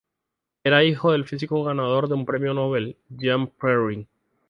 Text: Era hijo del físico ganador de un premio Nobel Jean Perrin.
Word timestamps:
Era 0.63 0.83
hijo 0.83 1.11
del 1.11 1.25
físico 1.27 1.63
ganador 1.63 2.07
de 2.07 2.15
un 2.15 2.25
premio 2.25 2.55
Nobel 2.55 2.97
Jean 3.07 3.45
Perrin. 3.45 4.07